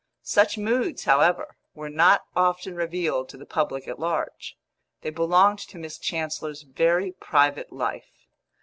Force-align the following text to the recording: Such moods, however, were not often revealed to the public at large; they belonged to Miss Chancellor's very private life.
Such 0.23 0.57
moods, 0.57 1.03
however, 1.03 1.57
were 1.75 1.87
not 1.87 2.23
often 2.35 2.73
revealed 2.75 3.29
to 3.29 3.37
the 3.37 3.45
public 3.45 3.87
at 3.87 3.99
large; 3.99 4.57
they 5.01 5.11
belonged 5.11 5.59
to 5.59 5.77
Miss 5.77 5.99
Chancellor's 5.99 6.63
very 6.63 7.11
private 7.11 7.71
life. 7.71 8.25